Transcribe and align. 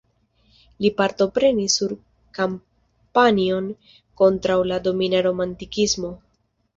Li 0.83 0.89
partoprenis 0.99 1.75
sur 1.81 1.91
kampanjon 2.37 3.67
kontraŭ 4.23 4.57
la 4.71 4.79
domina 4.89 5.21
romantikismo. 5.29 6.11